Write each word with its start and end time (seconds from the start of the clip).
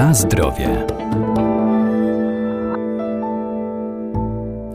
Na 0.00 0.14
zdrowie. 0.14 0.99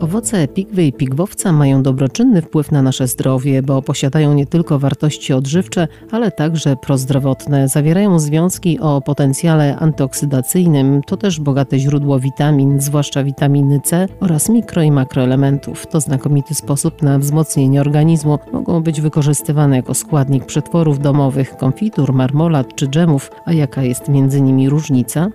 Owoce 0.06 0.48
pigwy 0.48 0.84
i 0.84 0.92
pigwowca 0.92 1.52
mają 1.52 1.82
dobroczynny 1.82 2.42
wpływ 2.42 2.72
na 2.72 2.82
nasze 2.82 3.06
zdrowie, 3.06 3.62
bo 3.62 3.82
posiadają 3.82 4.34
nie 4.34 4.46
tylko 4.46 4.78
wartości 4.78 5.32
odżywcze, 5.32 5.88
ale 6.10 6.30
także 6.30 6.76
prozdrowotne. 6.76 7.68
Zawierają 7.68 8.18
związki 8.18 8.80
o 8.80 9.00
potencjale 9.00 9.76
antyoksydacyjnym, 9.76 11.02
to 11.06 11.16
też 11.16 11.40
bogate 11.40 11.78
źródło 11.78 12.20
witamin, 12.20 12.80
zwłaszcza 12.80 13.24
witaminy 13.24 13.80
C 13.84 14.08
oraz 14.20 14.48
mikro 14.48 14.82
i 14.82 14.90
makroelementów. 14.90 15.86
To 15.86 16.00
znakomity 16.00 16.54
sposób 16.54 17.02
na 17.02 17.18
wzmocnienie 17.18 17.80
organizmu. 17.80 18.38
Mogą 18.52 18.82
być 18.82 19.00
wykorzystywane 19.00 19.76
jako 19.76 19.94
składnik 19.94 20.44
przetworów 20.44 20.98
domowych, 20.98 21.56
konfitur, 21.56 22.12
marmolad 22.12 22.74
czy 22.74 22.88
dżemów. 22.88 23.30
A 23.44 23.52
jaka 23.52 23.82
jest 23.82 24.08
między 24.08 24.40
nimi 24.40 24.68
różnica? 24.68 25.30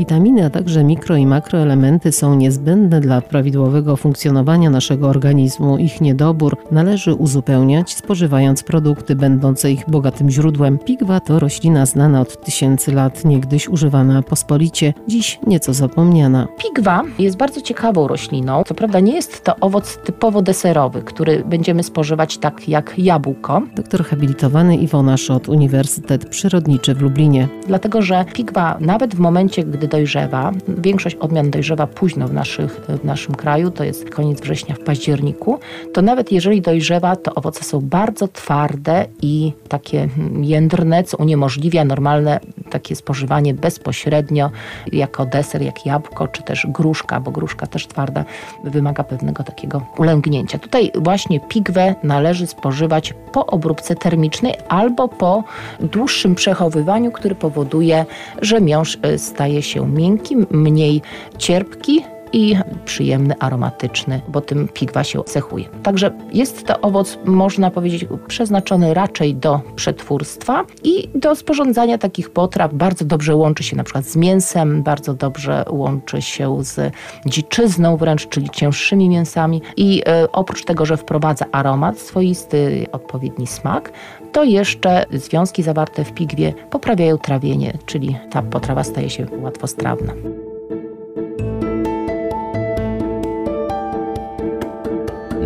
Witaminy, 0.00 0.44
a 0.44 0.50
także 0.50 0.84
mikro 0.84 1.16
i 1.16 1.26
makroelementy 1.26 2.12
są 2.12 2.34
niezbędne 2.34 3.00
dla 3.00 3.20
prawidłowego 3.20 3.96
funkcjonowania 3.96 4.70
naszego 4.70 5.08
organizmu. 5.08 5.78
Ich 5.78 6.00
niedobór 6.00 6.56
należy 6.70 7.14
uzupełniać, 7.14 7.94
spożywając 7.94 8.62
produkty 8.62 9.16
będące 9.16 9.72
ich 9.72 9.90
bogatym 9.90 10.30
źródłem. 10.30 10.78
Pigwa 10.78 11.20
to 11.20 11.38
roślina 11.38 11.86
znana 11.86 12.20
od 12.20 12.44
tysięcy 12.44 12.92
lat, 12.92 13.24
niegdyś 13.24 13.68
używana 13.68 14.22
pospolicie, 14.22 14.94
dziś 15.08 15.38
nieco 15.46 15.74
zapomniana. 15.74 16.48
Pigwa 16.58 17.02
jest 17.18 17.36
bardzo 17.36 17.60
ciekawą 17.60 18.08
rośliną. 18.08 18.62
Co 18.66 18.74
prawda 18.74 19.00
nie 19.00 19.14
jest 19.14 19.44
to 19.44 19.56
owoc 19.56 19.98
typowo 20.04 20.42
deserowy, 20.42 21.02
który 21.02 21.44
będziemy 21.46 21.82
spożywać 21.82 22.38
tak 22.38 22.68
jak 22.68 22.98
jabłko. 22.98 23.62
Doktor 23.76 24.04
habilitowany 24.04 24.76
Iwona 24.76 25.16
Szot, 25.16 25.48
Uniwersytet 25.48 26.28
Przyrodniczy 26.28 26.94
w 26.94 27.02
Lublinie. 27.02 27.48
Dlatego, 27.66 28.02
że 28.02 28.24
pigwa 28.32 28.76
nawet 28.80 29.14
w 29.14 29.18
momencie, 29.18 29.64
gdy 29.64 29.90
dojrzewa. 30.00 30.52
Większość 30.68 31.16
odmian 31.16 31.50
dojrzewa 31.50 31.86
późno 31.86 32.28
w, 32.28 32.32
naszych, 32.32 32.80
w 33.02 33.04
naszym 33.04 33.34
kraju, 33.34 33.70
to 33.70 33.84
jest 33.84 34.10
koniec 34.10 34.40
września, 34.40 34.74
w 34.74 34.78
październiku. 34.78 35.58
To 35.92 36.02
nawet 36.02 36.32
jeżeli 36.32 36.60
dojrzewa, 36.60 37.16
to 37.16 37.34
owoce 37.34 37.64
są 37.64 37.80
bardzo 37.80 38.28
twarde 38.28 39.06
i 39.22 39.52
takie 39.68 40.08
jędrne, 40.40 41.04
co 41.04 41.16
uniemożliwia 41.16 41.84
normalne 41.84 42.40
takie 42.70 42.96
spożywanie 42.96 43.54
bezpośrednio 43.54 44.50
jako 44.92 45.26
deser, 45.26 45.62
jak 45.62 45.86
jabłko, 45.86 46.28
czy 46.28 46.42
też 46.42 46.66
gruszka, 46.68 47.20
bo 47.20 47.30
gruszka 47.30 47.66
też 47.66 47.86
twarda 47.86 48.24
wymaga 48.64 49.04
pewnego 49.04 49.44
takiego 49.44 49.82
ulęgnięcia. 49.98 50.58
Tutaj 50.58 50.90
właśnie 50.94 51.40
pigwę 51.40 51.94
należy 52.02 52.46
spożywać 52.46 53.14
po 53.32 53.46
obróbce 53.46 53.94
termicznej 53.94 54.54
albo 54.68 55.08
po 55.08 55.44
dłuższym 55.80 56.34
przechowywaniu, 56.34 57.12
który 57.12 57.34
powoduje, 57.34 58.06
że 58.42 58.60
miąższ 58.60 58.98
y, 59.06 59.18
staje 59.18 59.62
się 59.62 59.88
miękki, 59.88 60.36
mniej 60.50 61.02
cierpki 61.38 62.04
i 62.32 62.56
przyjemny, 62.84 63.34
aromatyczny, 63.38 64.20
bo 64.28 64.40
tym 64.40 64.68
pigwa 64.68 65.04
się 65.04 65.24
cechuje. 65.24 65.64
Także 65.82 66.10
jest 66.32 66.66
to 66.66 66.80
owoc, 66.80 67.18
można 67.24 67.70
powiedzieć, 67.70 68.06
przeznaczony 68.28 68.94
raczej 68.94 69.34
do 69.34 69.60
przetwórstwa 69.76 70.64
i 70.84 71.08
do 71.14 71.36
sporządzania 71.36 71.98
takich 71.98 72.30
potraw. 72.30 72.74
Bardzo 72.74 73.04
dobrze 73.04 73.36
łączy 73.36 73.62
się 73.62 73.76
na 73.76 73.84
przykład 73.84 74.04
z 74.04 74.16
mięsem, 74.16 74.82
bardzo 74.82 75.14
dobrze 75.14 75.64
łączy 75.70 76.22
się 76.22 76.64
z 76.64 76.92
dziczyzną 77.26 77.96
wręcz, 77.96 78.28
czyli 78.28 78.50
cięższymi 78.50 79.08
mięsami 79.08 79.62
i 79.76 80.02
e, 80.06 80.32
oprócz 80.32 80.64
tego, 80.64 80.86
że 80.86 80.96
wprowadza 80.96 81.44
aromat 81.52 81.98
swoisty, 81.98 82.86
odpowiedni 82.92 83.46
smak, 83.46 83.92
to 84.32 84.44
jeszcze 84.44 85.06
związki 85.12 85.62
zawarte 85.62 86.04
w 86.04 86.12
pigwie 86.12 86.54
poprawiają 86.70 87.18
trawienie, 87.18 87.78
czyli 87.86 88.16
ta 88.30 88.42
potrawa 88.42 88.84
staje 88.84 89.10
się 89.10 89.26
łatwostrawna. 89.42 90.12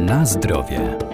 Na 0.04 0.24
zdrowie. 0.26 1.13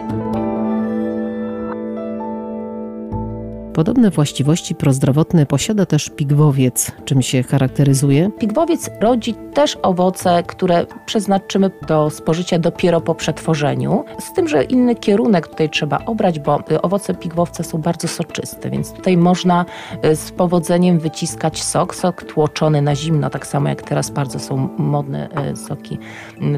Podobne 3.80 4.10
właściwości 4.10 4.74
prozdrowotne 4.74 5.46
posiada 5.46 5.86
też 5.86 6.10
pigwowiec. 6.10 6.92
Czym 7.04 7.22
się 7.22 7.42
charakteryzuje? 7.42 8.30
Pigwowiec 8.38 8.90
rodzi 9.00 9.34
też 9.54 9.78
owoce, 9.82 10.42
które 10.46 10.86
przeznaczymy 11.06 11.70
do 11.88 12.10
spożycia 12.10 12.58
dopiero 12.58 13.00
po 13.00 13.14
przetworzeniu. 13.14 14.04
Z 14.18 14.32
tym, 14.32 14.48
że 14.48 14.64
inny 14.64 14.94
kierunek 14.94 15.48
tutaj 15.48 15.70
trzeba 15.70 15.98
obrać, 16.06 16.38
bo 16.38 16.60
y, 16.70 16.82
owoce 16.82 17.14
pigwowca 17.14 17.62
są 17.62 17.78
bardzo 17.78 18.08
soczyste, 18.08 18.70
więc 18.70 18.92
tutaj 18.92 19.16
można 19.16 19.64
y, 20.04 20.16
z 20.16 20.32
powodzeniem 20.32 20.98
wyciskać 20.98 21.62
sok, 21.62 21.94
sok 21.94 22.22
tłoczony 22.22 22.82
na 22.82 22.94
zimno, 22.94 23.30
tak 23.30 23.46
samo 23.46 23.68
jak 23.68 23.82
teraz 23.82 24.10
bardzo 24.10 24.38
są 24.38 24.68
modne 24.78 25.28
y, 25.52 25.56
soki 25.56 25.98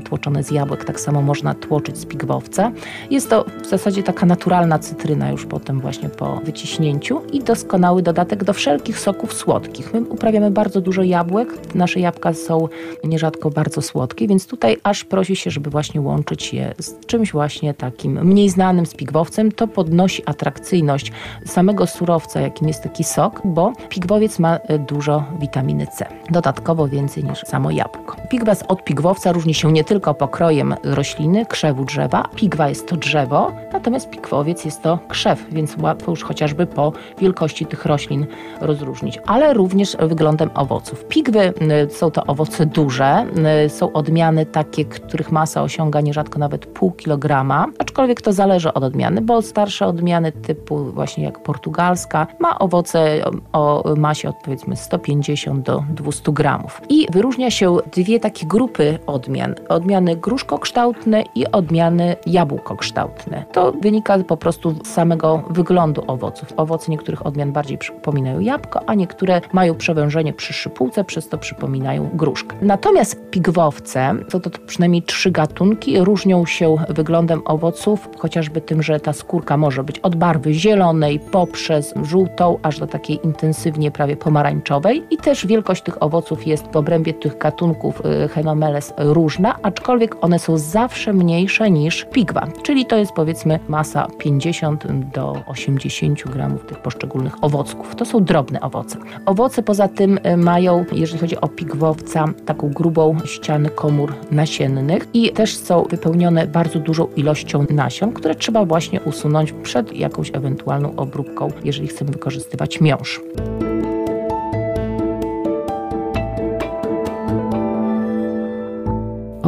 tłoczone 0.04 0.42
z 0.42 0.50
jabłek, 0.50 0.84
tak 0.84 1.00
samo 1.00 1.22
można 1.22 1.54
tłoczyć 1.54 1.98
z 1.98 2.06
pigwowca. 2.06 2.72
Jest 3.10 3.30
to 3.30 3.44
w 3.62 3.66
zasadzie 3.66 4.02
taka 4.02 4.26
naturalna 4.26 4.78
cytryna 4.78 5.30
już 5.30 5.46
potem 5.46 5.80
właśnie 5.80 6.08
po 6.08 6.36
wyciśnięciu 6.36 7.11
i 7.32 7.40
doskonały 7.40 8.02
dodatek 8.02 8.44
do 8.44 8.52
wszelkich 8.52 8.98
soków 8.98 9.34
słodkich. 9.34 9.94
My 9.94 10.00
uprawiamy 10.00 10.50
bardzo 10.50 10.80
dużo 10.80 11.02
jabłek. 11.02 11.74
Nasze 11.74 12.00
jabłka 12.00 12.32
są 12.32 12.68
nierzadko 13.04 13.50
bardzo 13.50 13.82
słodkie, 13.82 14.28
więc 14.28 14.46
tutaj 14.46 14.76
aż 14.82 15.04
prosi 15.04 15.36
się, 15.36 15.50
żeby 15.50 15.70
właśnie 15.70 16.00
łączyć 16.00 16.54
je 16.54 16.74
z 16.78 17.06
czymś 17.06 17.32
właśnie 17.32 17.74
takim 17.74 18.24
mniej 18.24 18.50
znanym, 18.50 18.86
z 18.86 18.94
pigwowcem. 18.94 19.52
To 19.52 19.68
podnosi 19.68 20.22
atrakcyjność 20.26 21.12
samego 21.46 21.86
surowca, 21.86 22.40
jakim 22.40 22.68
jest 22.68 22.82
taki 22.82 23.04
sok, 23.04 23.40
bo 23.44 23.72
pigwowiec 23.88 24.38
ma 24.38 24.56
e, 24.56 24.78
dużo 24.78 25.24
witaminy 25.40 25.86
C. 25.86 26.06
Dodatkowo 26.30 26.88
więcej 26.88 27.24
niż 27.24 27.40
samo 27.40 27.70
jabłko. 27.70 28.16
Pigwa 28.30 28.52
od 28.68 28.84
pigwowca 28.84 29.32
różni 29.32 29.54
się 29.54 29.72
nie 29.72 29.84
tylko 29.84 30.14
pokrojem 30.14 30.74
rośliny, 30.82 31.46
krzewu 31.46 31.84
drzewa. 31.84 32.28
Pigwa 32.36 32.68
jest 32.68 32.88
to 32.88 32.96
drzewo, 32.96 33.52
natomiast 33.72 34.10
pigwowiec 34.10 34.64
jest 34.64 34.82
to 34.82 34.98
krzew, 35.08 35.46
więc 35.52 35.76
łatwo 35.76 36.10
już 36.10 36.24
chociażby 36.24 36.66
po 36.66 36.92
wielkości 37.18 37.66
tych 37.66 37.86
roślin 37.86 38.26
rozróżnić, 38.60 39.18
ale 39.26 39.54
również 39.54 39.96
wyglądem 40.00 40.50
owoców. 40.54 41.04
Pigwy 41.04 41.54
y, 41.86 41.90
są 41.90 42.10
to 42.10 42.24
owoce 42.24 42.66
duże, 42.66 43.26
y, 43.66 43.68
są 43.68 43.92
odmiany 43.92 44.46
takie, 44.46 44.84
których 44.84 45.32
masa 45.32 45.62
osiąga 45.62 46.00
nierzadko 46.00 46.38
nawet 46.38 46.66
pół 46.66 46.92
kilograma, 46.92 47.66
aczkolwiek 47.78 48.20
to 48.20 48.32
zależy 48.32 48.74
od 48.74 48.84
odmiany, 48.84 49.20
bo 49.20 49.42
starsze 49.42 49.86
odmiany 49.86 50.32
typu 50.32 50.84
właśnie 50.84 51.24
jak 51.24 51.42
portugalska 51.42 52.26
ma 52.38 52.58
owoce 52.58 53.24
o 53.52 53.94
masie 53.96 54.28
od 54.28 54.36
powiedzmy 54.44 54.76
150 54.76 55.66
do 55.66 55.84
200 55.90 56.32
gramów. 56.32 56.80
I 56.88 57.06
wyróżnia 57.12 57.50
się 57.50 57.76
dwie 57.92 58.20
takie 58.20 58.46
grupy 58.46 58.98
odmian. 59.06 59.54
Odmiany 59.68 60.16
gruszkokształtne 60.16 61.24
i 61.34 61.46
odmiany 61.46 62.16
jabłkokształtne. 62.26 63.44
To 63.52 63.72
wynika 63.72 64.18
po 64.18 64.36
prostu 64.36 64.74
z 64.84 64.88
samego 64.88 65.42
wyglądu 65.50 66.04
owoców. 66.06 66.52
Owoce 66.82 66.92
niektórych 66.92 67.26
odmian 67.26 67.52
bardziej 67.52 67.78
przypominają 67.78 68.40
jabłko, 68.40 68.80
a 68.86 68.94
niektóre 68.94 69.40
mają 69.52 69.74
przewężenie 69.74 70.32
przy 70.32 70.52
szypułce, 70.52 71.04
przez 71.04 71.28
to 71.28 71.38
przypominają 71.38 72.10
gruszkę. 72.14 72.56
Natomiast 72.62 73.30
pigwowce, 73.30 74.14
to, 74.30 74.40
to 74.40 74.50
przynajmniej 74.66 75.02
trzy 75.02 75.30
gatunki, 75.30 75.98
różnią 75.98 76.46
się 76.46 76.76
wyglądem 76.88 77.42
owoców, 77.44 78.08
chociażby 78.18 78.60
tym, 78.60 78.82
że 78.82 79.00
ta 79.00 79.12
skórka 79.12 79.56
może 79.56 79.84
być 79.84 79.98
od 79.98 80.16
barwy 80.16 80.54
zielonej 80.54 81.20
poprzez 81.20 81.94
żółtą, 82.02 82.58
aż 82.62 82.78
do 82.78 82.86
takiej 82.86 83.20
intensywnie 83.24 83.90
prawie 83.90 84.16
pomarańczowej 84.16 85.02
i 85.10 85.16
też 85.16 85.46
wielkość 85.46 85.82
tych 85.82 86.02
owoców 86.02 86.46
jest 86.46 86.64
w 86.72 86.76
obrębie 86.76 87.14
tych 87.14 87.38
gatunków 87.38 88.02
y, 88.24 88.28
Henomeles 88.28 88.94
różna, 88.98 89.58
aczkolwiek 89.62 90.24
one 90.24 90.38
są 90.38 90.58
zawsze 90.58 91.12
mniejsze 91.12 91.70
niż 91.70 92.04
pigwa, 92.04 92.46
czyli 92.62 92.86
to 92.86 92.96
jest 92.96 93.12
powiedzmy 93.12 93.58
masa 93.68 94.06
50 94.18 94.86
do 95.14 95.42
80 95.46 96.28
gramów 96.28 96.66
tych 96.72 96.82
poszczególnych 96.82 97.44
owocków. 97.44 97.94
To 97.96 98.04
są 98.04 98.24
drobne 98.24 98.60
owoce. 98.60 98.98
Owoce 99.26 99.62
poza 99.62 99.88
tym 99.88 100.18
y, 100.26 100.36
mają, 100.36 100.84
jeżeli 100.92 101.18
chodzi 101.18 101.40
o 101.40 101.48
pigwowca, 101.48 102.24
taką 102.46 102.70
grubą 102.70 103.16
ścianę 103.24 103.70
komór 103.70 104.14
nasiennych 104.30 105.08
i 105.14 105.30
też 105.30 105.56
są 105.56 105.82
wypełnione 105.82 106.46
bardzo 106.46 106.78
dużą 106.78 107.06
ilością 107.16 107.66
nasion, 107.70 108.12
które 108.12 108.34
trzeba 108.34 108.64
właśnie 108.64 109.00
usunąć 109.00 109.52
przed 109.52 109.92
jakąś 109.92 110.30
ewentualną 110.34 110.96
obróbką, 110.96 111.48
jeżeli 111.64 111.88
chcemy 111.88 112.10
wykorzystywać 112.10 112.80
miąższ. 112.80 113.20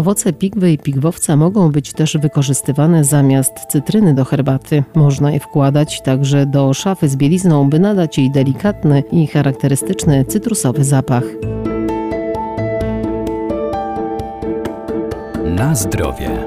Owoce 0.05 0.33
pigwy 0.33 0.73
i 0.73 0.79
pigwowca 0.79 1.37
mogą 1.37 1.73
być 1.73 1.93
też 1.93 2.17
wykorzystywane 2.17 3.05
zamiast 3.05 3.53
cytryny 3.69 4.15
do 4.15 4.25
herbaty. 4.25 4.85
Można 4.95 5.33
je 5.33 5.41
wkładać 5.41 6.03
także 6.03 6.47
do 6.47 6.75
szafy 6.75 7.09
z 7.09 7.17
bielizną, 7.17 7.71
by 7.71 7.79
nadać 7.79 8.19
jej 8.19 8.31
delikatny 8.31 9.03
i 9.13 9.27
charakterystyczny 9.27 10.25
cytrusowy 10.25 10.85
zapach. 10.85 11.25
Na 15.45 15.75
zdrowie. 15.75 16.47